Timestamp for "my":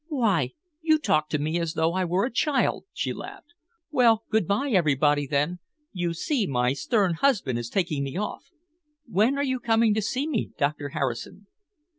6.47-6.73